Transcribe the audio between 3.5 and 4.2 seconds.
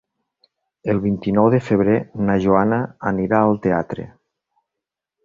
teatre.